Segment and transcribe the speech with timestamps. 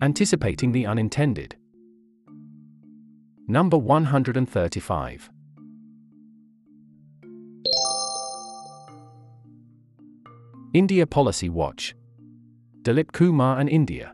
[0.00, 1.56] Anticipating the unintended.
[3.48, 5.30] Number 135.
[10.72, 11.96] India Policy Watch.
[12.82, 14.12] Dilip Kumar and India.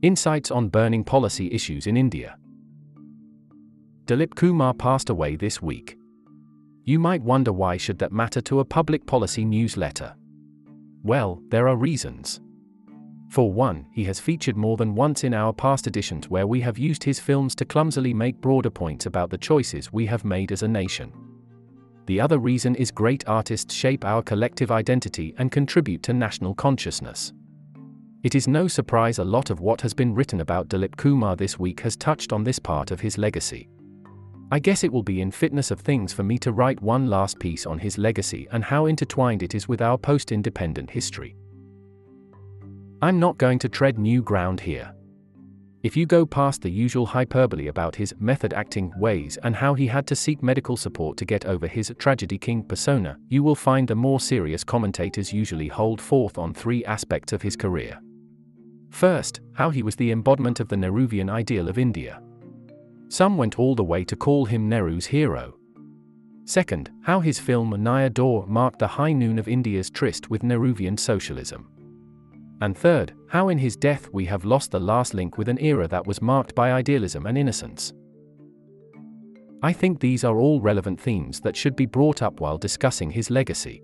[0.00, 2.38] Insights on burning policy issues in India.
[4.06, 5.98] Dilip Kumar passed away this week.
[6.84, 10.14] You might wonder why should that matter to a public policy newsletter?
[11.02, 12.40] Well, there are reasons.
[13.28, 16.78] For one, he has featured more than once in our past editions where we have
[16.78, 20.62] used his films to clumsily make broader points about the choices we have made as
[20.62, 21.12] a nation.
[22.06, 27.32] The other reason is great artists shape our collective identity and contribute to national consciousness.
[28.22, 31.58] It is no surprise a lot of what has been written about Dilip Kumar this
[31.58, 33.68] week has touched on this part of his legacy.
[34.52, 37.40] I guess it will be in fitness of things for me to write one last
[37.40, 41.34] piece on his legacy and how intertwined it is with our post independent history.
[43.02, 44.94] I'm not going to tread new ground here.
[45.82, 49.86] If you go past the usual hyperbole about his method acting ways and how he
[49.86, 53.86] had to seek medical support to get over his tragedy king persona, you will find
[53.86, 58.00] the more serious commentators usually hold forth on three aspects of his career.
[58.90, 62.22] First, how he was the embodiment of the Nehruvian ideal of India.
[63.08, 65.54] Some went all the way to call him Nehru's hero.
[66.46, 70.98] Second, how his film Naya Daur marked the high noon of India's tryst with Nehruvian
[70.98, 71.68] socialism.
[72.60, 75.86] And third, how in his death we have lost the last link with an era
[75.88, 77.92] that was marked by idealism and innocence.
[79.62, 83.30] I think these are all relevant themes that should be brought up while discussing his
[83.30, 83.82] legacy.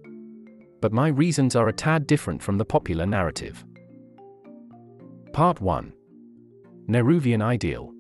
[0.81, 3.65] But my reasons are a tad different from the popular narrative.
[5.33, 5.93] Part 1
[6.89, 7.93] Nehruvian Ideal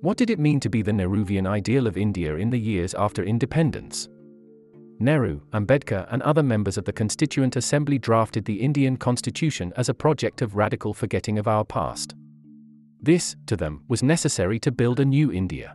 [0.00, 3.22] What did it mean to be the Nehruvian ideal of India in the years after
[3.22, 4.08] independence?
[5.00, 9.94] Nehru, Ambedkar, and other members of the Constituent Assembly drafted the Indian Constitution as a
[9.94, 12.14] project of radical forgetting of our past.
[13.00, 15.74] This, to them, was necessary to build a new India.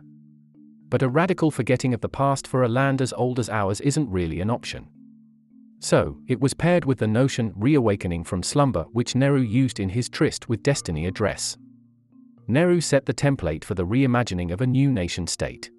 [0.88, 4.08] But a radical forgetting of the past for a land as old as ours isn't
[4.08, 4.86] really an option.
[5.80, 10.08] So, it was paired with the notion reawakening from slumber which Nehru used in his
[10.08, 11.58] Tryst with Destiny address.
[12.46, 15.70] Nehru set the template for the reimagining of a new nation state.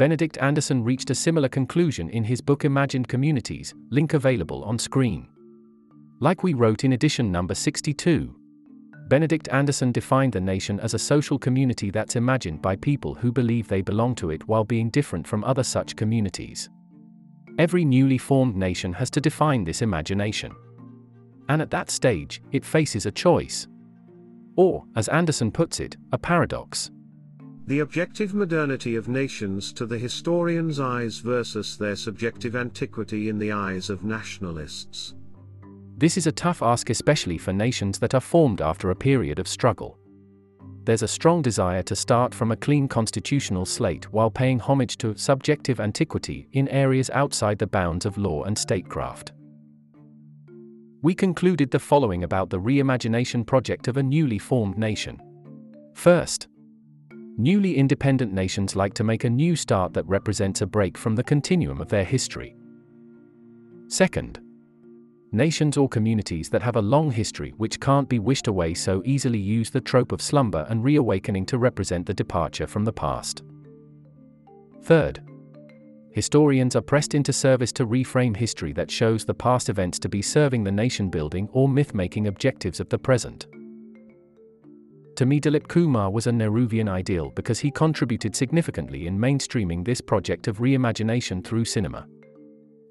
[0.00, 5.28] Benedict Anderson reached a similar conclusion in his book Imagined Communities, link available on screen.
[6.20, 8.34] Like we wrote in edition number 62,
[9.08, 13.68] Benedict Anderson defined the nation as a social community that's imagined by people who believe
[13.68, 16.70] they belong to it while being different from other such communities.
[17.58, 20.56] Every newly formed nation has to define this imagination.
[21.50, 23.68] And at that stage, it faces a choice.
[24.56, 26.90] Or, as Anderson puts it, a paradox.
[27.70, 33.52] The objective modernity of nations to the historian's eyes versus their subjective antiquity in the
[33.52, 35.14] eyes of nationalists.
[35.96, 39.46] This is a tough ask, especially for nations that are formed after a period of
[39.46, 40.00] struggle.
[40.82, 45.16] There's a strong desire to start from a clean constitutional slate while paying homage to
[45.16, 49.30] subjective antiquity in areas outside the bounds of law and statecraft.
[51.02, 55.22] We concluded the following about the reimagination project of a newly formed nation.
[55.94, 56.48] First,
[57.40, 61.24] Newly independent nations like to make a new start that represents a break from the
[61.24, 62.54] continuum of their history.
[63.88, 64.40] Second,
[65.32, 69.38] nations or communities that have a long history which can't be wished away so easily
[69.38, 73.42] use the trope of slumber and reawakening to represent the departure from the past.
[74.82, 75.22] Third,
[76.12, 80.20] historians are pressed into service to reframe history that shows the past events to be
[80.20, 83.46] serving the nation building or myth making objectives of the present.
[85.20, 90.00] To me, Dilip Kumar was a Nehruvian ideal because he contributed significantly in mainstreaming this
[90.00, 92.06] project of reimagination through cinema.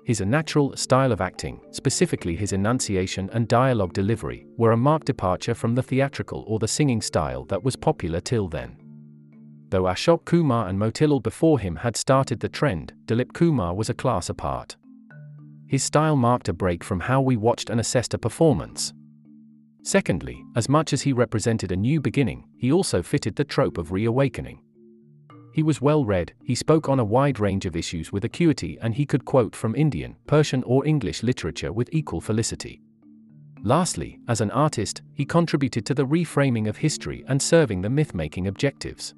[0.05, 5.55] His natural style of acting, specifically his enunciation and dialogue delivery, were a marked departure
[5.55, 8.77] from the theatrical or the singing style that was popular till then.
[9.69, 13.95] Though Ashok Kumar and Motilal before him had started the trend, Dilip Kumar was a
[13.95, 14.77] class apart.
[15.65, 18.93] His style marked a break from how we watched and assessed a performance.
[19.89, 23.91] Secondly, as much as he represented a new beginning, he also fitted the trope of
[23.91, 24.61] reawakening.
[25.51, 28.93] He was well read, he spoke on a wide range of issues with acuity, and
[28.93, 32.83] he could quote from Indian, Persian, or English literature with equal felicity.
[33.63, 38.13] Lastly, as an artist, he contributed to the reframing of history and serving the myth
[38.13, 39.15] making objectives.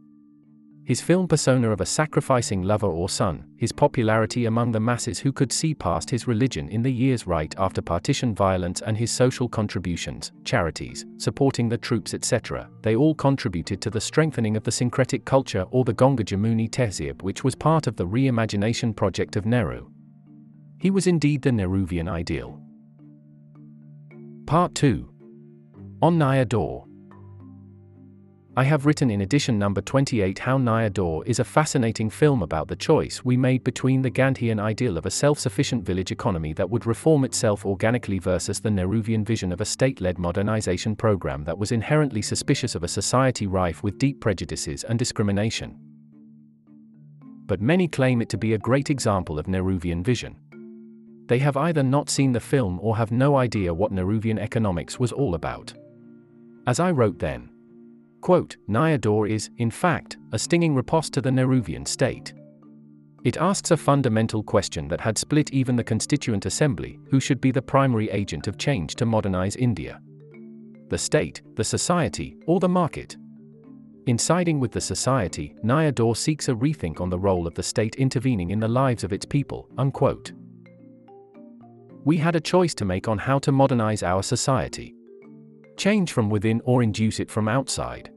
[0.83, 5.31] His film persona of a sacrificing lover or son, his popularity among the masses who
[5.31, 9.47] could see past his religion in the years right after partition violence and his social
[9.47, 15.23] contributions, charities, supporting the troops etc., they all contributed to the strengthening of the syncretic
[15.23, 19.87] culture or the Ganga Jamuni Tehzeeb which was part of the reimagination project of Nehru.
[20.79, 22.59] He was indeed the Nehruvian ideal.
[24.47, 25.07] Part 2
[26.01, 26.90] On Naya Daur.
[28.57, 32.67] I have written in edition number 28 how Naya Daur is a fascinating film about
[32.67, 36.69] the choice we made between the Gandhian ideal of a self sufficient village economy that
[36.69, 41.57] would reform itself organically versus the Nehruvian vision of a state led modernization program that
[41.57, 45.79] was inherently suspicious of a society rife with deep prejudices and discrimination.
[47.45, 50.35] But many claim it to be a great example of Nehruvian vision.
[51.27, 55.13] They have either not seen the film or have no idea what Nehruvian economics was
[55.13, 55.73] all about.
[56.67, 57.50] As I wrote then,
[58.21, 62.33] Quote, Naya Daur is, in fact, a stinging riposte to the Nehruvian state.
[63.23, 67.51] It asks a fundamental question that had split even the Constituent Assembly who should be
[67.51, 69.99] the primary agent of change to modernize India?
[70.89, 73.17] The state, the society, or the market?
[74.07, 77.63] In siding with the society, Naya Daur seeks a rethink on the role of the
[77.63, 79.67] state intervening in the lives of its people.
[79.77, 80.31] Unquote.
[82.03, 84.95] We had a choice to make on how to modernize our society
[85.77, 88.11] change from within or induce it from outside.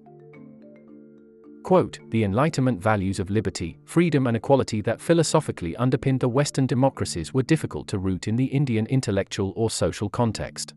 [1.64, 7.32] Quote, the Enlightenment values of liberty, freedom, and equality that philosophically underpinned the Western democracies
[7.32, 10.74] were difficult to root in the Indian intellectual or social context.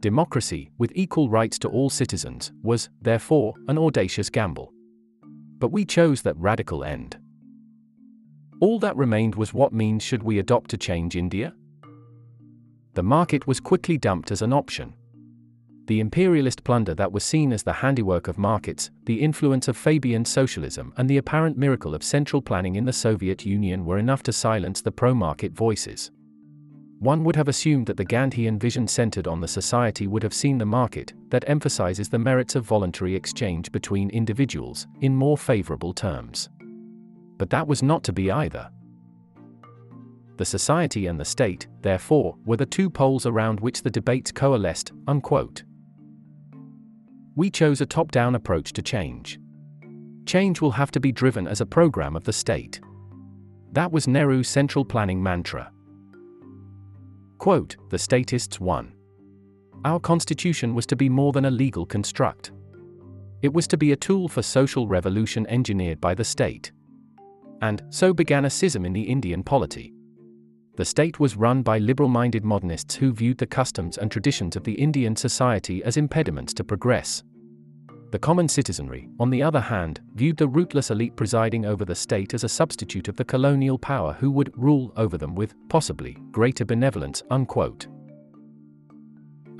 [0.00, 4.72] Democracy, with equal rights to all citizens, was, therefore, an audacious gamble.
[5.58, 7.16] But we chose that radical end.
[8.60, 11.54] All that remained was what means should we adopt to change India?
[12.94, 14.94] The market was quickly dumped as an option
[15.86, 20.24] the imperialist plunder that was seen as the handiwork of markets, the influence of Fabian
[20.24, 24.32] socialism, and the apparent miracle of central planning in the Soviet Union were enough to
[24.32, 26.10] silence the pro market voices.
[27.00, 30.56] One would have assumed that the Gandhian vision centered on the society would have seen
[30.56, 36.48] the market, that emphasizes the merits of voluntary exchange between individuals, in more favorable terms.
[37.38, 38.70] But that was not to be either.
[40.36, 44.92] The society and the state, therefore, were the two poles around which the debates coalesced.
[45.08, 45.64] Unquote.
[47.34, 49.40] We chose a top down approach to change.
[50.26, 52.80] Change will have to be driven as a program of the state.
[53.72, 55.72] That was Nehru's central planning mantra.
[57.38, 58.94] Quote, the statists won.
[59.84, 62.52] Our constitution was to be more than a legal construct.
[63.40, 66.70] It was to be a tool for social revolution engineered by the state.
[67.62, 69.92] And so began a schism in the Indian polity.
[70.74, 74.64] The state was run by liberal minded modernists who viewed the customs and traditions of
[74.64, 77.22] the Indian society as impediments to progress.
[78.10, 82.32] The common citizenry, on the other hand, viewed the rootless elite presiding over the state
[82.32, 86.64] as a substitute of the colonial power who would rule over them with, possibly, greater
[86.64, 87.22] benevolence.
[87.30, 87.86] Unquote.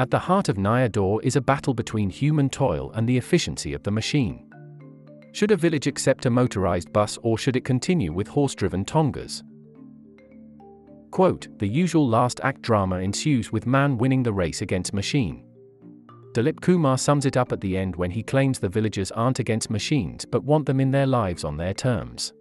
[0.00, 3.75] At the heart of Naya Daur is a battle between human toil and the efficiency
[3.75, 4.50] of the machine.
[5.32, 9.43] Should a village accept a motorized bus or should it continue with horse driven tongas?
[11.12, 15.44] Quote, the usual last act drama ensues with man winning the race against machine.
[16.32, 19.69] Dilip Kumar sums it up at the end when he claims the villagers aren't against
[19.69, 22.32] machines but want them in their lives on their terms.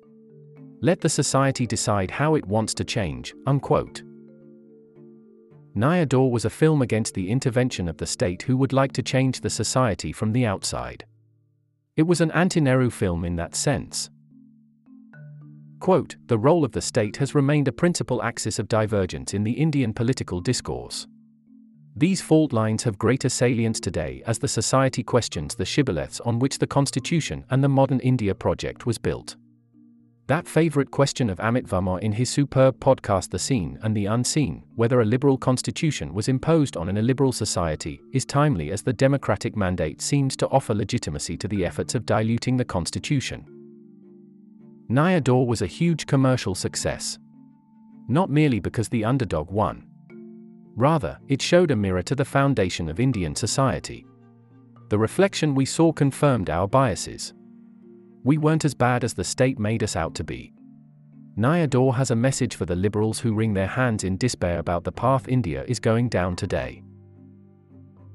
[0.81, 4.03] Let the society decide how it wants to change, unquote.
[5.75, 9.03] Naya Daur was a film against the intervention of the state who would like to
[9.03, 11.05] change the society from the outside.
[11.97, 14.09] It was an anti Nehru film in that sense.
[15.81, 19.51] Quote, the role of the state has remained a principal axis of divergence in the
[19.51, 21.07] Indian political discourse.
[21.95, 26.59] These fault lines have greater salience today as the society questions the shibboleths on which
[26.59, 29.35] the Constitution and the modern India project was built.
[30.27, 34.63] That favorite question of Amit Varma in his superb podcast The Seen and the Unseen,
[34.75, 39.57] whether a liberal constitution was imposed on an illiberal society, is timely as the democratic
[39.57, 43.60] mandate seems to offer legitimacy to the efforts of diluting the constitution.
[44.91, 47.17] Naya Daur was a huge commercial success.
[48.09, 49.85] Not merely because the underdog won.
[50.75, 54.05] Rather, it showed a mirror to the foundation of Indian society.
[54.89, 57.33] The reflection we saw confirmed our biases.
[58.25, 60.51] We weren't as bad as the state made us out to be.
[61.37, 64.83] Naya Daur has a message for the liberals who wring their hands in despair about
[64.83, 66.83] the path India is going down today.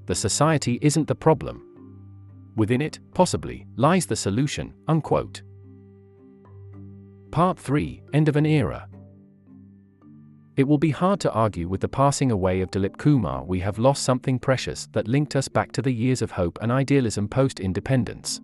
[0.04, 1.62] The society isn't the problem.
[2.54, 5.40] Within it, possibly, lies the solution, unquote.
[7.30, 8.88] Part 3 End of an Era.
[10.56, 13.78] It will be hard to argue with the passing away of Dilip Kumar, we have
[13.78, 17.60] lost something precious that linked us back to the years of hope and idealism post
[17.60, 18.40] independence.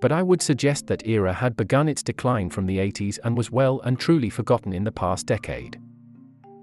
[0.00, 3.50] But I would suggest that era had begun its decline from the 80s and was
[3.50, 5.78] well and truly forgotten in the past decade.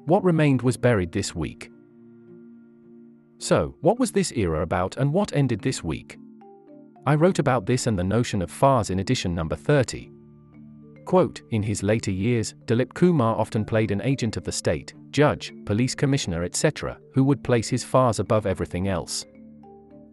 [0.06, 1.70] What remained was buried this week.
[3.38, 6.18] So, what was this era about and what ended this week?
[7.06, 10.10] I wrote about this and the notion of farz in edition number 30,
[11.06, 15.54] Quote, in his later years, Dilip Kumar often played an agent of the state, judge,
[15.66, 19.26] police commissioner etc., who would place his farz above everything else.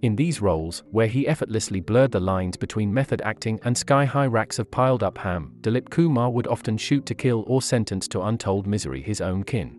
[0.02, 4.26] In these roles, where he effortlessly blurred the lines between method acting and sky high
[4.26, 8.22] racks of piled up ham, Dilip Kumar would often shoot to kill or sentence to
[8.22, 9.78] untold misery his own kin.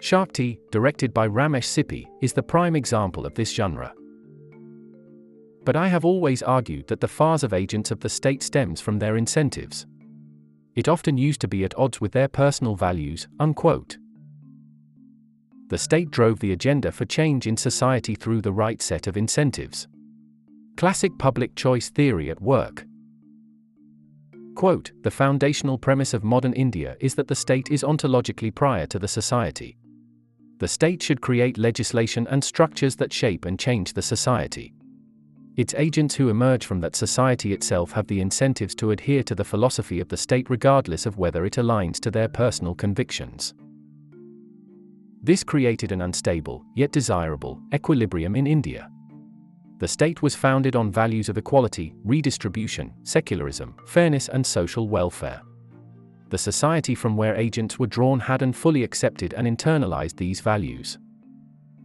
[0.00, 3.94] Shakti, directed by Ramesh Sippy, is the prime example of this genre.
[5.64, 8.98] But I have always argued that the farz of agents of the state stems from
[8.98, 9.86] their incentives.
[10.76, 13.98] It often used to be at odds with their personal values, unquote
[15.68, 19.88] the state drove the agenda for change in society through the right set of incentives.
[20.76, 22.86] Classic public choice theory at work.
[24.54, 28.98] Quote, the foundational premise of modern India is that the state is ontologically prior to
[28.98, 29.76] the society.
[30.58, 34.72] The state should create legislation and structures that shape and change the society.
[35.56, 39.44] Its agents who emerge from that society itself have the incentives to adhere to the
[39.44, 43.54] philosophy of the state regardless of whether it aligns to their personal convictions.
[45.22, 48.90] This created an unstable, yet desirable, equilibrium in India.
[49.78, 55.40] The state was founded on values of equality, redistribution, secularism, fairness, and social welfare.
[56.28, 60.98] The society from where agents were drawn had and fully accepted and internalized these values.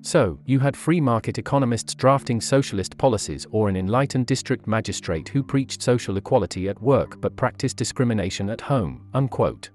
[0.04, 5.44] So, you had free market economists drafting socialist policies or an enlightened district magistrate who
[5.44, 9.08] preached social equality at work but practiced discrimination at home.
[9.14, 9.70] Unquote.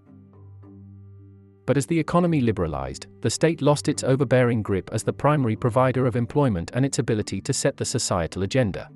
[1.65, 6.07] But as the economy liberalized, the state lost its overbearing grip as the primary provider
[6.07, 8.89] of employment and its ability to set the societal agenda.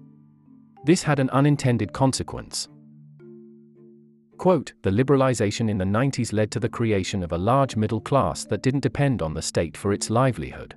[0.85, 2.69] This had an unintended consequence.
[4.39, 8.45] Quote, the liberalization in the 90s led to the creation of a large middle class
[8.47, 10.75] that didn't depend on the state for its livelihood.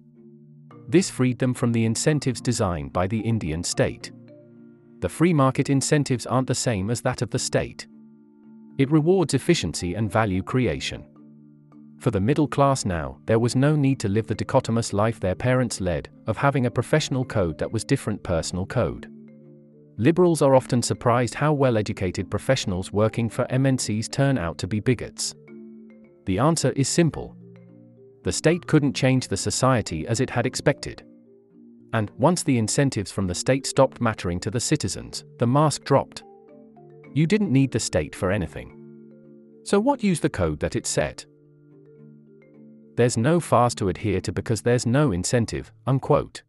[0.88, 4.12] This freed them from the incentives designed by the Indian state.
[5.00, 7.88] The free market incentives aren't the same as that of the state.
[8.78, 11.06] It rewards efficiency and value creation.
[12.00, 15.36] For the middle class now, there was no need to live the dichotomous life their
[15.36, 19.10] parents led, of having a professional code that was different personal code.
[19.98, 24.80] Liberals are often surprised how well educated professionals working for MNCs turn out to be
[24.80, 25.36] bigots.
[26.26, 27.38] The answer is simple.
[28.24, 31.04] The state couldn't change the society as it had expected.
[31.94, 36.24] And, once the incentives from the state stopped mattering to the citizens, the mask dropped.
[37.14, 38.80] You didn't need the state for anything.
[39.64, 41.26] So, what use the code that it set?
[42.96, 46.44] there's no farz to adhere to because there's no incentive, unquote.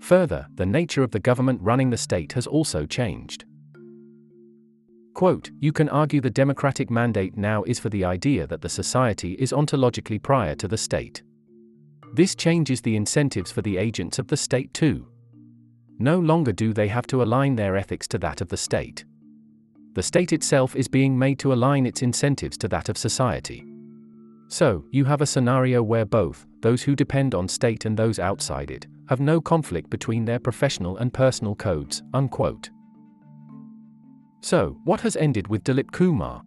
[0.00, 3.44] Further, the nature of the government running the state has also changed.
[5.20, 9.34] Quote, you can argue the democratic mandate now is for the idea that the society
[9.34, 11.22] is ontologically prior to the state.
[12.14, 15.06] This changes the incentives for the agents of the state too.
[15.98, 19.04] No longer do they have to align their ethics to that of the state.
[19.92, 23.62] The state itself is being made to align its incentives to that of society.
[24.48, 28.70] So, you have a scenario where both, those who depend on state and those outside
[28.70, 32.02] it, have no conflict between their professional and personal codes.
[32.14, 32.70] Unquote.
[34.40, 36.42] So, what has ended with Dilip Kumar?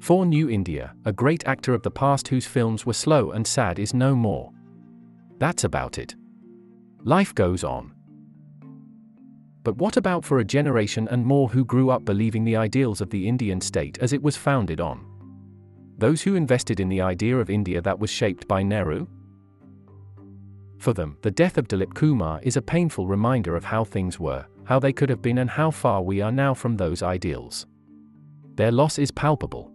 [0.00, 3.78] For New India, a great actor of the past whose films were slow and sad
[3.78, 4.50] is no more.
[5.38, 6.14] That's about it.
[7.04, 7.92] Life goes on.
[9.62, 13.10] But what about for a generation and more who grew up believing the ideals of
[13.10, 15.10] the Indian state as it was founded on?
[16.00, 19.06] those who invested in the idea of India that was shaped by Nehru?
[20.78, 24.46] For them, the death of Dilip Kumar is a painful reminder of how things were,
[24.70, 27.66] how they could have been and how far we are now from those ideals.
[28.54, 29.72] Their loss is palpable.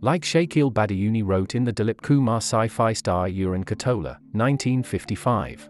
[0.00, 5.68] Like Shakeel Badayuni wrote in the Dilip Kumar sci fi star Uran Khatola, 1955.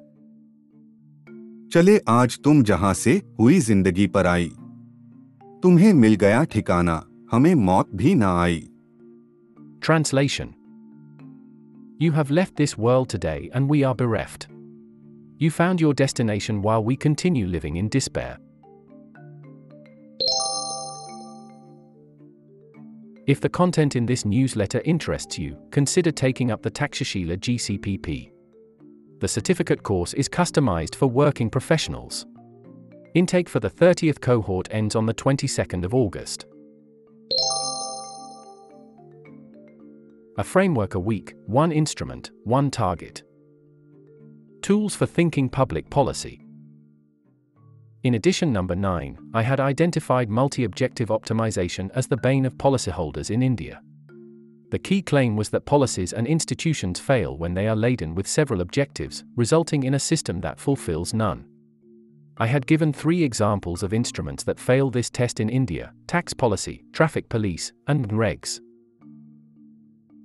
[1.72, 4.48] चले आज तुम जहां से हुई जिंदगी पर आई
[5.62, 7.02] तुम्हें मिल गया ठिकाना
[7.32, 8.62] हमें मौत भी आई
[9.86, 10.52] Translation
[12.04, 14.53] You have left this world today and we are bereft.
[15.36, 18.38] You found your destination while we continue living in despair.
[23.26, 28.30] If the content in this newsletter interests you, consider taking up the Takshashila GCPP.
[29.20, 32.26] The certificate course is customized for working professionals.
[33.14, 36.46] Intake for the 30th cohort ends on the 22nd of August.
[40.36, 43.22] A framework a week, one instrument, one target.
[44.64, 46.40] Tools for thinking public policy.
[48.02, 53.30] In addition, number 9, I had identified multi objective optimization as the bane of policyholders
[53.30, 53.82] in India.
[54.70, 58.62] The key claim was that policies and institutions fail when they are laden with several
[58.62, 61.44] objectives, resulting in a system that fulfills none.
[62.38, 66.86] I had given three examples of instruments that fail this test in India tax policy,
[66.94, 68.60] traffic police, and regs.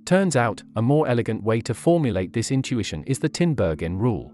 [0.04, 4.32] Turns out, a more elegant way to formulate this intuition is the Tinbergen rule.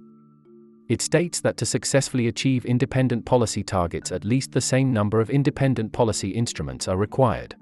[0.88, 5.30] It states that to successfully achieve independent policy targets, at least the same number of
[5.30, 7.56] independent policy instruments are required.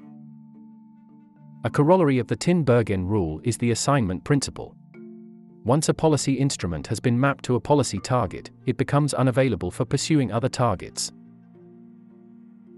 [1.64, 4.76] A corollary of the Tinbergen rule is the assignment principle.
[5.64, 9.86] Once a policy instrument has been mapped to a policy target, it becomes unavailable for
[9.86, 11.10] pursuing other targets.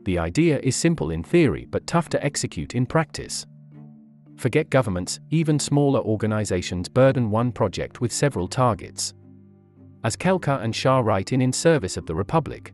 [0.05, 3.45] The idea is simple in theory but tough to execute in practice.
[4.37, 9.15] Forget governments, even smaller organizations burden one project with several targets.
[10.05, 12.73] As Kelkar and Shah write in In Service of the Republic,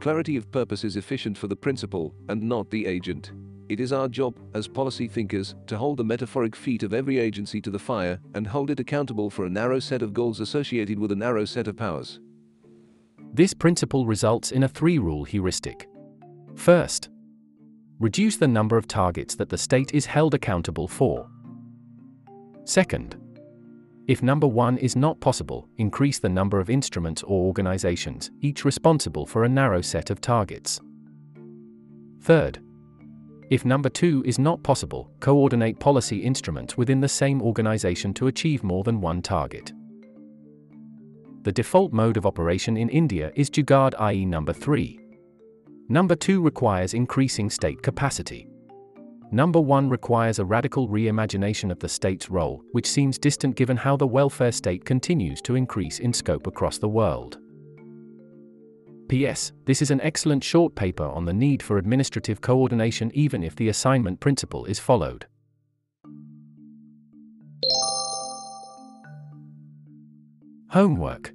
[0.00, 3.32] Clarity of purpose is efficient for the principal, and not the agent.
[3.68, 7.60] It is our job, as policy thinkers, to hold the metaphoric feet of every agency
[7.60, 11.12] to the fire and hold it accountable for a narrow set of goals associated with
[11.12, 12.18] a narrow set of powers.
[13.34, 15.86] This principle results in a three rule heuristic.
[16.56, 17.10] First,
[18.00, 21.28] reduce the number of targets that the state is held accountable for.
[22.64, 23.16] Second,
[24.08, 29.26] if number one is not possible, increase the number of instruments or organizations, each responsible
[29.26, 30.80] for a narrow set of targets.
[32.22, 32.58] Third,
[33.50, 38.64] if number two is not possible, coordinate policy instruments within the same organization to achieve
[38.64, 39.72] more than one target.
[41.42, 44.24] The default mode of operation in India is Jugaad i.e.
[44.24, 44.99] number 3.
[45.90, 48.46] Number 2 requires increasing state capacity.
[49.32, 53.96] Number 1 requires a radical reimagination of the state's role, which seems distant given how
[53.96, 57.38] the welfare state continues to increase in scope across the world.
[59.08, 59.50] P.S.
[59.64, 63.68] This is an excellent short paper on the need for administrative coordination even if the
[63.68, 65.26] assignment principle is followed.
[70.68, 71.32] Homework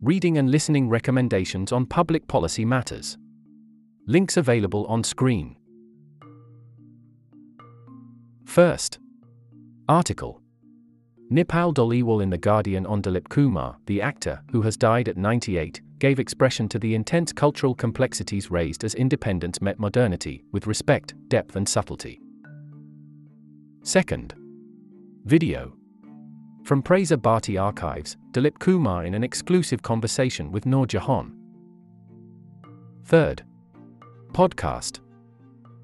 [0.00, 3.18] Reading and listening recommendations on public policy matters.
[4.06, 5.56] Links available on screen.
[8.44, 9.00] First.
[9.88, 10.40] Article.
[11.32, 15.80] Nirpal Dhaliwal in The Guardian on Dilip Kumar, the actor, who has died at 98,
[15.98, 21.56] gave expression to the intense cultural complexities raised as independence met modernity, with respect, depth,
[21.56, 22.20] and subtlety.
[23.82, 24.34] Second.
[25.24, 25.77] Video.
[26.68, 31.34] From Prasar Bharati Archives, Dilip Kumar in an exclusive conversation with Noor Jahan.
[33.06, 33.42] Third.
[34.32, 35.00] Podcast.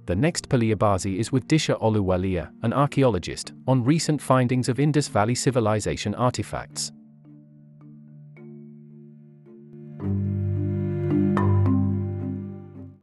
[0.05, 5.35] The next Puliyabaazi is with Disha Ahluwalia, an archaeologist, on recent findings of Indus Valley
[5.35, 6.93] civilization artifacts.